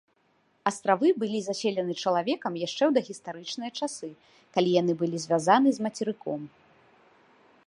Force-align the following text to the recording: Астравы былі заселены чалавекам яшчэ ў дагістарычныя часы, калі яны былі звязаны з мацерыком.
Астравы 0.69 1.07
былі 1.23 1.39
заселены 1.47 1.93
чалавекам 2.05 2.57
яшчэ 2.67 2.83
ў 2.89 2.91
дагістарычныя 2.97 3.71
часы, 3.83 4.09
калі 4.57 4.69
яны 4.81 4.93
былі 5.03 5.17
звязаны 5.29 5.69
з 5.81 5.89
мацерыком. 5.89 6.41